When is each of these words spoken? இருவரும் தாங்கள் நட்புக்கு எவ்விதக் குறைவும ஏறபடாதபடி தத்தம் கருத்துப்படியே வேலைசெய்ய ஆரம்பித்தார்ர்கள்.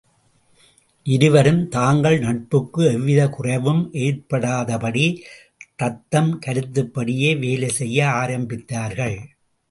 இருவரும் 1.03 1.69
தாங்கள் 1.69 2.19
நட்புக்கு 2.19 2.85
எவ்விதக் 2.85 3.41
குறைவும 3.41 3.87
ஏறபடாதபடி 3.93 5.17
தத்தம் 5.75 6.39
கருத்துப்படியே 6.45 7.37
வேலைசெய்ய 7.37 8.07
ஆரம்பித்தார்ர்கள். 8.07 9.17